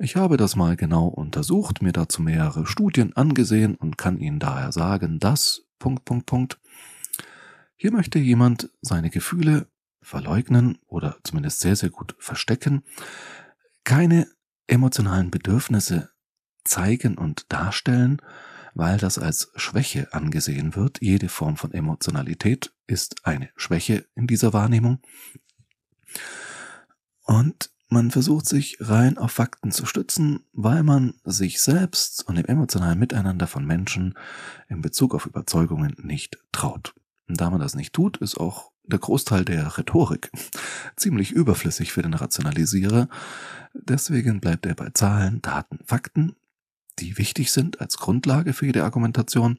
ich 0.00 0.14
habe 0.14 0.36
das 0.36 0.54
mal 0.54 0.76
genau 0.76 1.06
untersucht, 1.06 1.82
mir 1.82 1.92
dazu 1.92 2.22
mehrere 2.22 2.66
Studien 2.66 3.16
angesehen 3.16 3.74
und 3.74 3.98
kann 3.98 4.18
Ihnen 4.18 4.38
daher 4.38 4.70
sagen, 4.70 5.18
dass 5.18 5.62
Punkt, 5.80 6.04
Punkt, 6.04 6.26
Punkt. 6.26 6.60
Hier 7.74 7.92
möchte 7.92 8.18
jemand 8.18 8.70
seine 8.80 9.10
Gefühle 9.10 9.66
verleugnen 10.00 10.78
oder 10.86 11.16
zumindest 11.24 11.60
sehr, 11.60 11.76
sehr 11.76 11.90
gut 11.90 12.14
verstecken, 12.18 12.82
keine 13.84 14.28
emotionalen 14.68 15.30
Bedürfnisse 15.30 16.10
zeigen 16.64 17.18
und 17.18 17.52
darstellen, 17.52 18.22
weil 18.78 18.96
das 18.96 19.18
als 19.18 19.50
Schwäche 19.56 20.12
angesehen 20.12 20.76
wird. 20.76 21.02
Jede 21.02 21.28
Form 21.28 21.56
von 21.56 21.72
Emotionalität 21.72 22.72
ist 22.86 23.26
eine 23.26 23.50
Schwäche 23.56 24.06
in 24.14 24.28
dieser 24.28 24.52
Wahrnehmung. 24.52 25.00
Und 27.24 27.70
man 27.88 28.12
versucht 28.12 28.46
sich 28.46 28.76
rein 28.80 29.18
auf 29.18 29.32
Fakten 29.32 29.72
zu 29.72 29.84
stützen, 29.84 30.44
weil 30.52 30.84
man 30.84 31.14
sich 31.24 31.60
selbst 31.60 32.28
und 32.28 32.36
dem 32.36 32.44
emotionalen 32.44 33.00
Miteinander 33.00 33.48
von 33.48 33.66
Menschen 33.66 34.14
in 34.68 34.80
Bezug 34.80 35.12
auf 35.12 35.26
Überzeugungen 35.26 35.96
nicht 36.00 36.38
traut. 36.52 36.94
Und 37.26 37.40
da 37.40 37.50
man 37.50 37.60
das 37.60 37.74
nicht 37.74 37.94
tut, 37.94 38.18
ist 38.18 38.38
auch 38.38 38.70
der 38.84 39.00
Großteil 39.00 39.44
der 39.44 39.76
Rhetorik 39.76 40.30
ziemlich 40.96 41.32
überflüssig 41.32 41.90
für 41.90 42.02
den 42.02 42.14
Rationalisierer. 42.14 43.08
Deswegen 43.74 44.40
bleibt 44.40 44.66
er 44.66 44.76
bei 44.76 44.90
Zahlen, 44.90 45.42
Daten, 45.42 45.80
Fakten, 45.84 46.36
die 47.00 47.18
wichtig 47.18 47.52
sind 47.52 47.80
als 47.80 47.96
Grundlage 47.96 48.52
für 48.52 48.66
jede 48.66 48.84
Argumentation, 48.84 49.58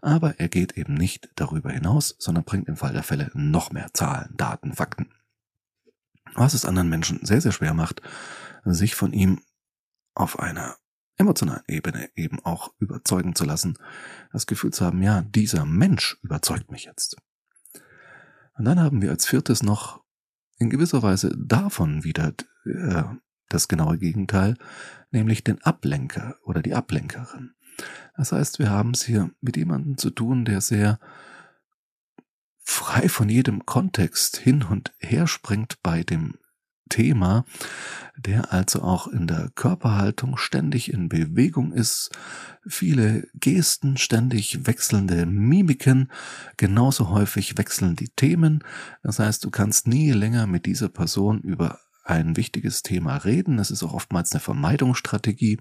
aber 0.00 0.38
er 0.38 0.48
geht 0.48 0.76
eben 0.76 0.94
nicht 0.94 1.30
darüber 1.36 1.70
hinaus, 1.70 2.16
sondern 2.18 2.44
bringt 2.44 2.68
im 2.68 2.76
Fall 2.76 2.92
der 2.92 3.02
Fälle 3.02 3.30
noch 3.34 3.70
mehr 3.72 3.92
Zahlen, 3.92 4.34
Daten, 4.36 4.74
Fakten. 4.74 5.10
Was 6.34 6.54
es 6.54 6.64
anderen 6.64 6.88
Menschen 6.88 7.24
sehr, 7.24 7.40
sehr 7.40 7.52
schwer 7.52 7.74
macht, 7.74 8.02
sich 8.64 8.94
von 8.94 9.12
ihm 9.12 9.40
auf 10.14 10.38
einer 10.38 10.76
emotionalen 11.16 11.64
Ebene 11.66 12.10
eben 12.14 12.38
auch 12.44 12.72
überzeugen 12.78 13.34
zu 13.34 13.44
lassen, 13.44 13.76
das 14.32 14.46
Gefühl 14.46 14.72
zu 14.72 14.84
haben, 14.84 15.02
ja, 15.02 15.22
dieser 15.22 15.64
Mensch 15.64 16.18
überzeugt 16.22 16.70
mich 16.70 16.84
jetzt. 16.84 17.16
Und 18.54 18.64
dann 18.64 18.80
haben 18.80 19.02
wir 19.02 19.10
als 19.10 19.26
viertes 19.26 19.62
noch 19.62 20.02
in 20.58 20.70
gewisser 20.70 21.02
Weise 21.02 21.36
davon 21.36 22.04
wieder 22.04 22.34
äh, 22.64 23.04
das 23.48 23.68
genaue 23.68 23.98
Gegenteil, 23.98 24.56
nämlich 25.10 25.44
den 25.44 25.62
Ablenker 25.62 26.36
oder 26.44 26.62
die 26.62 26.74
Ablenkerin. 26.74 27.52
Das 28.16 28.32
heißt, 28.32 28.58
wir 28.58 28.70
haben 28.70 28.90
es 28.90 29.04
hier 29.04 29.30
mit 29.40 29.56
jemandem 29.56 29.96
zu 29.96 30.10
tun, 30.10 30.44
der 30.44 30.60
sehr 30.60 30.98
frei 32.58 33.08
von 33.08 33.28
jedem 33.28 33.64
Kontext 33.64 34.36
hin 34.36 34.62
und 34.62 34.92
her 34.98 35.26
springt 35.26 35.78
bei 35.82 36.02
dem 36.02 36.34
Thema, 36.88 37.44
der 38.16 38.52
also 38.52 38.82
auch 38.82 39.06
in 39.08 39.26
der 39.26 39.50
Körperhaltung 39.54 40.36
ständig 40.36 40.92
in 40.92 41.08
Bewegung 41.08 41.72
ist, 41.72 42.10
viele 42.66 43.28
Gesten, 43.34 43.96
ständig 43.96 44.66
wechselnde 44.66 45.26
Mimiken, 45.26 46.10
genauso 46.56 47.10
häufig 47.10 47.56
wechseln 47.58 47.96
die 47.96 48.08
Themen. 48.08 48.64
Das 49.02 49.18
heißt, 49.18 49.44
du 49.44 49.50
kannst 49.50 49.86
nie 49.86 50.12
länger 50.12 50.46
mit 50.46 50.66
dieser 50.66 50.88
Person 50.88 51.40
über 51.40 51.78
ein 52.08 52.36
wichtiges 52.36 52.82
Thema 52.82 53.16
reden. 53.16 53.56
Das 53.56 53.70
ist 53.70 53.82
auch 53.82 53.94
oftmals 53.94 54.32
eine 54.32 54.40
Vermeidungsstrategie. 54.40 55.58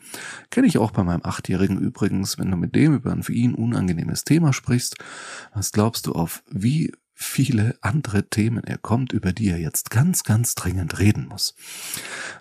Kenne 0.50 0.68
ich 0.68 0.78
auch 0.78 0.92
bei 0.92 1.04
meinem 1.04 1.24
Achtjährigen 1.24 1.78
übrigens. 1.78 2.38
Wenn 2.38 2.52
du 2.52 2.58
mit 2.58 2.76
dem 2.76 2.96
über 2.96 3.12
ein 3.12 3.24
für 3.24 3.34
ihn 3.34 3.54
unangenehmes 3.54 4.24
Thema 4.24 4.54
sprichst, 4.54 4.96
was 5.54 5.72
glaubst 5.72 6.08
du 6.08 6.14
auf 6.14 6.44
wie 6.50 6.94
viele 7.20 7.76
andere 7.82 8.30
Themen 8.30 8.64
er 8.64 8.78
kommt, 8.78 9.12
über 9.12 9.34
die 9.34 9.50
er 9.50 9.58
jetzt 9.58 9.90
ganz, 9.90 10.24
ganz 10.24 10.54
dringend 10.54 11.00
reden 11.00 11.28
muss. 11.28 11.56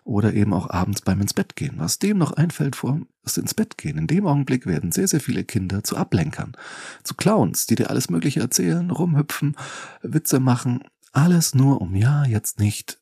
Oder 0.05 0.35
eben 0.35 0.53
auch 0.53 0.69
abends 0.69 1.01
beim 1.01 1.23
ins 1.23 1.33
Bett 1.33 1.57
gehen. 1.57 1.77
Was 1.79 1.99
dem 1.99 2.19
noch 2.19 2.33
einfällt 2.33 2.77
vor 2.77 3.01
das 3.23 3.39
ins 3.39 3.55
Bett 3.55 3.79
gehen. 3.79 3.97
In 3.97 4.07
dem 4.07 4.27
Augenblick 4.27 4.67
werden 4.67 4.93
sehr, 4.93 5.09
sehr 5.09 5.21
viele 5.21 5.45
Kinder 5.45 5.83
zu 5.83 5.97
Ablenkern, 5.97 6.57
zu 7.03 7.15
Clowns, 7.15 7.67
die 7.67 7.75
dir 7.75 7.91
alles 7.91 8.11
Mögliche 8.11 8.41
erzählen, 8.41 8.91
rumhüpfen, 8.91 9.57
Witze 10.03 10.39
machen. 10.41 10.85
Alles 11.13 11.55
nur, 11.55 11.81
um 11.81 11.97
ja 11.97 12.25
jetzt 12.27 12.61
nicht 12.61 12.99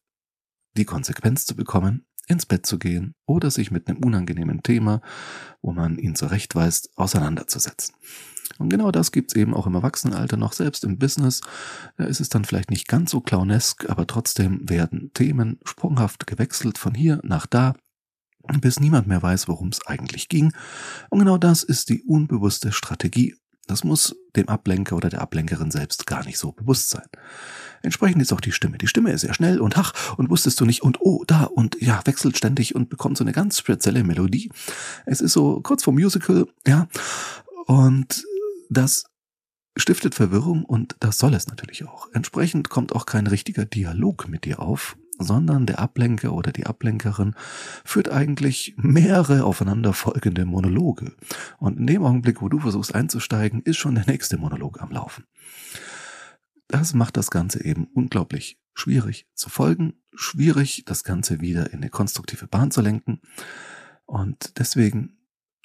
die 0.76 0.84
Konsequenz 0.84 1.46
zu 1.46 1.56
bekommen, 1.56 2.06
ins 2.26 2.46
Bett 2.46 2.66
zu 2.66 2.78
gehen 2.78 3.14
oder 3.26 3.50
sich 3.50 3.70
mit 3.70 3.88
einem 3.88 3.98
unangenehmen 3.98 4.62
Thema, 4.62 5.00
wo 5.62 5.72
man 5.72 5.98
ihn 5.98 6.14
zurechtweist, 6.14 6.90
auseinanderzusetzen. 6.96 7.94
Und 8.58 8.68
genau 8.68 8.90
das 8.90 9.12
gibt's 9.12 9.34
eben 9.34 9.54
auch 9.54 9.66
im 9.66 9.74
Erwachsenenalter 9.74 10.36
noch, 10.36 10.52
selbst 10.52 10.84
im 10.84 10.98
Business. 10.98 11.40
Da 11.96 12.04
ist 12.04 12.20
es 12.20 12.28
dann 12.28 12.44
vielleicht 12.44 12.70
nicht 12.70 12.88
ganz 12.88 13.10
so 13.10 13.20
clownesk, 13.20 13.88
aber 13.88 14.06
trotzdem 14.06 14.68
werden 14.68 15.10
Themen 15.14 15.58
sprunghaft 15.64 16.26
gewechselt 16.26 16.78
von 16.78 16.94
hier 16.94 17.20
nach 17.24 17.46
da, 17.46 17.74
bis 18.60 18.80
niemand 18.80 19.06
mehr 19.06 19.22
weiß, 19.22 19.48
worum 19.48 19.68
es 19.68 19.86
eigentlich 19.86 20.28
ging. 20.28 20.52
Und 21.10 21.20
genau 21.20 21.38
das 21.38 21.62
ist 21.62 21.88
die 21.88 22.02
unbewusste 22.02 22.72
Strategie. 22.72 23.34
Das 23.66 23.84
muss 23.84 24.16
dem 24.36 24.48
Ablenker 24.48 24.96
oder 24.96 25.10
der 25.10 25.20
Ablenkerin 25.20 25.70
selbst 25.70 26.06
gar 26.06 26.24
nicht 26.24 26.38
so 26.38 26.52
bewusst 26.52 26.90
sein. 26.90 27.06
Entsprechend 27.82 28.22
ist 28.22 28.32
auch 28.32 28.40
die 28.40 28.52
Stimme. 28.52 28.78
Die 28.78 28.88
Stimme 28.88 29.12
ist 29.12 29.22
sehr 29.22 29.34
schnell 29.34 29.60
und 29.60 29.76
ach, 29.76 30.16
und 30.16 30.30
wusstest 30.30 30.60
du 30.60 30.64
nicht 30.64 30.82
und 30.82 30.98
oh, 31.00 31.24
da 31.26 31.44
und 31.44 31.80
ja, 31.80 32.00
wechselt 32.04 32.36
ständig 32.36 32.74
und 32.74 32.88
bekommt 32.88 33.18
so 33.18 33.24
eine 33.24 33.32
ganz 33.32 33.58
spezielle 33.58 34.04
Melodie. 34.04 34.50
Es 35.06 35.20
ist 35.20 35.32
so 35.32 35.60
kurz 35.60 35.84
vor 35.84 35.92
Musical, 35.92 36.46
ja. 36.66 36.88
Und 37.66 38.24
das 38.70 39.04
stiftet 39.76 40.14
Verwirrung 40.14 40.64
und 40.64 40.96
das 41.00 41.18
soll 41.18 41.34
es 41.34 41.46
natürlich 41.46 41.84
auch. 41.84 42.08
Entsprechend 42.12 42.70
kommt 42.70 42.94
auch 42.94 43.06
kein 43.06 43.26
richtiger 43.26 43.64
Dialog 43.64 44.28
mit 44.28 44.44
dir 44.44 44.60
auf, 44.60 44.96
sondern 45.18 45.66
der 45.66 45.78
Ablenker 45.78 46.32
oder 46.32 46.52
die 46.52 46.66
Ablenkerin 46.66 47.34
führt 47.84 48.08
eigentlich 48.10 48.74
mehrere 48.76 49.44
aufeinanderfolgende 49.44 50.44
Monologe. 50.44 51.12
Und 51.58 51.78
in 51.78 51.86
dem 51.86 52.04
Augenblick, 52.04 52.42
wo 52.42 52.48
du 52.48 52.60
versuchst 52.60 52.94
einzusteigen, 52.94 53.62
ist 53.62 53.76
schon 53.76 53.94
der 53.94 54.06
nächste 54.06 54.36
Monolog 54.38 54.80
am 54.80 54.90
Laufen. 54.90 55.24
Das 56.68 56.94
macht 56.94 57.16
das 57.16 57.30
Ganze 57.30 57.64
eben 57.64 57.88
unglaublich 57.94 58.58
schwierig 58.74 59.26
zu 59.34 59.48
folgen, 59.48 59.94
schwierig, 60.14 60.84
das 60.86 61.04
Ganze 61.04 61.40
wieder 61.40 61.72
in 61.72 61.78
eine 61.78 61.90
konstruktive 61.90 62.46
Bahn 62.46 62.70
zu 62.70 62.80
lenken. 62.80 63.20
Und 64.06 64.58
deswegen 64.58 65.16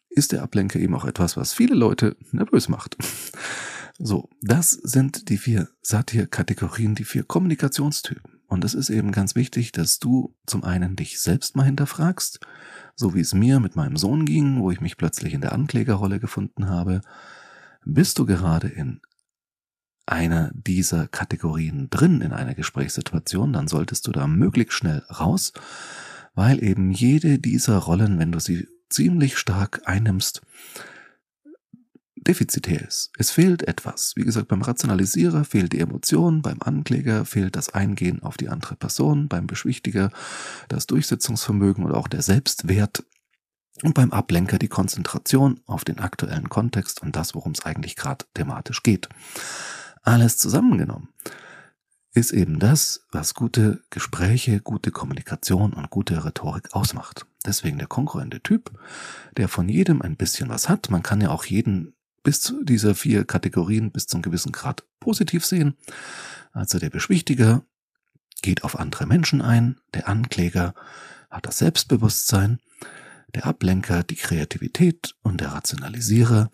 ist 0.09 0.31
der 0.31 0.43
Ablenker 0.43 0.79
eben 0.79 0.95
auch 0.95 1.05
etwas, 1.05 1.37
was 1.37 1.53
viele 1.53 1.75
Leute 1.75 2.15
nervös 2.31 2.69
macht. 2.69 2.97
So, 4.01 4.29
das 4.41 4.71
sind 4.71 5.27
die 5.27 5.37
vier 5.37 5.69
Satir-Kategorien, 5.81 6.95
die 6.95 7.03
vier 7.03 7.23
Kommunikationstypen. 7.23 8.38
Und 8.49 8.65
es 8.65 8.73
ist 8.73 8.89
eben 8.89 9.11
ganz 9.11 9.35
wichtig, 9.35 9.71
dass 9.71 9.99
du 9.99 10.35
zum 10.47 10.63
einen 10.63 10.95
dich 10.95 11.19
selbst 11.19 11.55
mal 11.55 11.65
hinterfragst, 11.65 12.39
so 12.95 13.13
wie 13.13 13.19
es 13.19 13.33
mir 13.35 13.59
mit 13.59 13.75
meinem 13.75 13.95
Sohn 13.95 14.25
ging, 14.25 14.59
wo 14.59 14.71
ich 14.71 14.81
mich 14.81 14.97
plötzlich 14.97 15.35
in 15.35 15.41
der 15.41 15.53
Anklägerrolle 15.53 16.19
gefunden 16.19 16.67
habe. 16.67 17.01
Bist 17.85 18.17
du 18.17 18.25
gerade 18.25 18.67
in 18.67 19.01
einer 20.07 20.49
dieser 20.55 21.07
Kategorien 21.07 21.91
drin 21.91 22.21
in 22.21 22.33
einer 22.33 22.55
Gesprächssituation, 22.55 23.53
dann 23.53 23.67
solltest 23.67 24.07
du 24.07 24.11
da 24.11 24.25
möglichst 24.25 24.73
schnell 24.73 25.03
raus, 25.11 25.53
weil 26.33 26.63
eben 26.63 26.91
jede 26.91 27.37
dieser 27.37 27.77
Rollen, 27.77 28.17
wenn 28.17 28.31
du 28.31 28.39
sie 28.39 28.67
ziemlich 28.89 29.37
stark 29.37 29.81
einnimmst, 29.85 30.41
defizitär 32.21 32.81
ist. 32.87 33.11
Es 33.17 33.31
fehlt 33.31 33.67
etwas. 33.67 34.13
Wie 34.15 34.23
gesagt, 34.23 34.47
beim 34.47 34.61
Rationalisierer 34.61 35.45
fehlt 35.45 35.73
die 35.73 35.79
Emotion, 35.79 36.41
beim 36.41 36.61
Ankläger 36.61 37.25
fehlt 37.25 37.55
das 37.55 37.73
Eingehen 37.73 38.21
auf 38.21 38.37
die 38.37 38.49
andere 38.49 38.75
Person, 38.75 39.27
beim 39.27 39.47
Beschwichtiger 39.47 40.11
das 40.67 40.87
Durchsetzungsvermögen 40.87 41.85
oder 41.85 41.97
auch 41.97 42.07
der 42.07 42.21
Selbstwert. 42.21 43.03
und 43.81 43.93
beim 43.93 44.11
Ablenker 44.11 44.59
die 44.59 44.67
Konzentration 44.67 45.61
auf 45.65 45.85
den 45.85 45.99
aktuellen 45.99 46.49
Kontext 46.49 47.01
und 47.01 47.15
das, 47.15 47.33
worum 47.33 47.53
es 47.53 47.65
eigentlich 47.65 47.95
gerade 47.95 48.25
thematisch 48.33 48.83
geht. 48.83 49.07
Alles 50.03 50.37
zusammengenommen 50.37 51.09
ist 52.13 52.31
eben 52.31 52.59
das, 52.59 53.05
was 53.11 53.33
gute 53.33 53.81
Gespräche, 53.89 54.59
gute 54.59 54.91
Kommunikation 54.91 55.73
und 55.73 55.89
gute 55.89 56.25
Rhetorik 56.25 56.73
ausmacht. 56.73 57.25
Deswegen 57.45 57.77
der 57.77 57.87
konkurrente 57.87 58.41
Typ, 58.41 58.71
der 59.37 59.47
von 59.47 59.69
jedem 59.69 60.01
ein 60.01 60.17
bisschen 60.17 60.49
was 60.49 60.67
hat. 60.67 60.89
Man 60.89 61.03
kann 61.03 61.21
ja 61.21 61.29
auch 61.29 61.45
jeden 61.45 61.95
bis 62.23 62.41
zu 62.41 62.63
dieser 62.63 62.95
vier 62.95 63.25
Kategorien 63.25 63.91
bis 63.91 64.07
zum 64.07 64.21
gewissen 64.21 64.51
Grad 64.51 64.83
positiv 64.99 65.45
sehen. 65.45 65.75
Also 66.51 66.79
der 66.79 66.89
Beschwichtiger 66.89 67.63
geht 68.41 68.63
auf 68.63 68.79
andere 68.79 69.05
Menschen 69.05 69.41
ein, 69.41 69.79
der 69.93 70.07
Ankläger 70.07 70.73
hat 71.29 71.45
das 71.45 71.59
Selbstbewusstsein, 71.59 72.59
der 73.35 73.45
Ablenker 73.45 74.03
die 74.03 74.15
Kreativität 74.15 75.15
und 75.21 75.41
der 75.41 75.49
Rationalisierer 75.49 76.49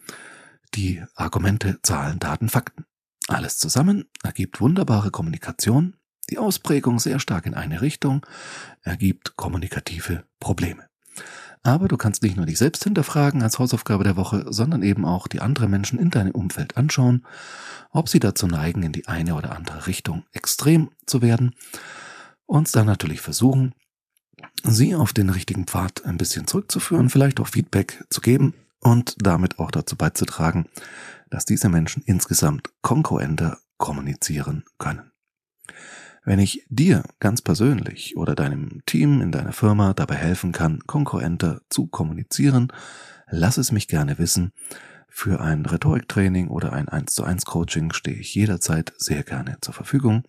die 0.73 1.01
Argumente, 1.15 1.79
Zahlen, 1.83 2.19
Daten, 2.19 2.49
Fakten. 2.49 2.85
Alles 3.27 3.57
zusammen 3.57 4.05
ergibt 4.23 4.59
wunderbare 4.59 5.09
Kommunikation, 5.09 5.95
die 6.29 6.37
Ausprägung 6.37 6.99
sehr 6.99 7.19
stark 7.19 7.45
in 7.45 7.53
eine 7.53 7.81
Richtung 7.81 8.25
ergibt 8.81 9.35
kommunikative 9.35 10.25
Probleme. 10.39 10.87
Aber 11.65 11.87
du 11.87 11.97
kannst 11.97 12.21
nicht 12.21 12.37
nur 12.37 12.45
dich 12.45 12.59
selbst 12.59 12.83
hinterfragen 12.83 13.41
als 13.41 13.57
Hausaufgabe 13.57 14.03
der 14.03 14.15
Woche, 14.15 14.45
sondern 14.49 14.83
eben 14.83 15.03
auch 15.03 15.27
die 15.27 15.41
anderen 15.41 15.71
Menschen 15.71 15.97
in 15.97 16.11
deinem 16.11 16.29
Umfeld 16.29 16.77
anschauen, 16.77 17.25
ob 17.89 18.07
sie 18.07 18.19
dazu 18.19 18.45
neigen, 18.45 18.83
in 18.83 18.91
die 18.91 19.07
eine 19.07 19.33
oder 19.33 19.55
andere 19.55 19.87
Richtung 19.87 20.25
extrem 20.31 20.91
zu 21.07 21.23
werden 21.23 21.55
und 22.45 22.75
dann 22.75 22.85
natürlich 22.85 23.19
versuchen, 23.19 23.73
sie 24.61 24.93
auf 24.93 25.11
den 25.11 25.31
richtigen 25.31 25.65
Pfad 25.65 26.05
ein 26.05 26.17
bisschen 26.17 26.45
zurückzuführen, 26.45 27.09
vielleicht 27.09 27.39
auch 27.39 27.47
Feedback 27.47 28.05
zu 28.11 28.21
geben 28.21 28.53
und 28.79 29.15
damit 29.17 29.57
auch 29.57 29.71
dazu 29.71 29.95
beizutragen, 29.95 30.67
dass 31.31 31.45
diese 31.45 31.69
Menschen 31.69 32.03
insgesamt 32.05 32.69
konkurrenter 32.83 33.57
kommunizieren 33.77 34.65
können. 34.77 35.11
Wenn 36.25 36.39
ich 36.39 36.65
dir 36.69 37.03
ganz 37.19 37.43
persönlich 37.43 38.17
oder 38.17 38.33
deinem 38.33 38.81
Team 38.87 39.21
in 39.21 39.31
deiner 39.31 39.53
Firma 39.53 39.93
dabei 39.93 40.15
helfen 40.15 40.51
kann, 40.51 40.79
konkurrenter 40.87 41.61
zu 41.69 41.85
kommunizieren, 41.85 42.73
lass 43.29 43.57
es 43.57 43.71
mich 43.71 43.87
gerne 43.87 44.17
wissen. 44.17 44.51
Für 45.07 45.39
ein 45.39 45.65
Rhetoriktraining 45.65 46.47
oder 46.47 46.73
ein 46.73 46.89
1 46.89 47.13
zu 47.13 47.23
1 47.23 47.45
Coaching 47.45 47.93
stehe 47.93 48.17
ich 48.17 48.33
jederzeit 48.33 48.91
sehr 48.97 49.23
gerne 49.23 49.57
zur 49.61 49.75
Verfügung. 49.75 50.23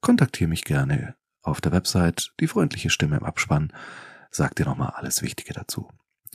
Kontaktiere 0.00 0.48
mich 0.48 0.64
gerne 0.64 1.14
auf 1.42 1.60
der 1.60 1.70
Website 1.70 2.32
Die 2.40 2.48
freundliche 2.48 2.90
Stimme 2.90 3.18
im 3.18 3.24
Abspann 3.24 3.72
sagt 4.30 4.58
dir 4.58 4.64
nochmal 4.64 4.94
alles 4.96 5.20
Wichtige 5.20 5.52
dazu. 5.52 5.88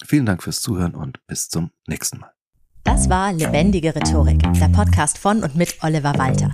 Vielen 0.05 0.27
Dank 0.27 0.43
fürs 0.43 0.61
Zuhören 0.61 0.93
und 0.93 1.25
bis 1.25 1.49
zum 1.49 1.71
nächsten 1.87 2.19
Mal. 2.19 2.31
Das 2.83 3.09
war 3.09 3.33
Lebendige 3.33 3.95
Rhetorik, 3.95 4.41
der 4.53 4.69
Podcast 4.69 5.17
von 5.17 5.43
und 5.43 5.55
mit 5.55 5.77
Oliver 5.83 6.17
Walter. 6.17 6.53